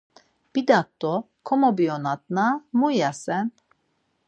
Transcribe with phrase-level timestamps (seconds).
[0.53, 1.11] Bidat do
[1.51, 2.45] komobiyonatna
[2.77, 3.45] mu ivasen?